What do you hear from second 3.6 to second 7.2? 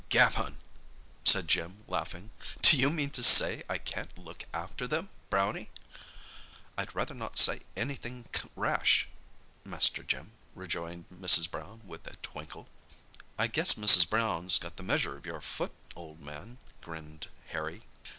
I can't look after them, Brownie?" "I'd rather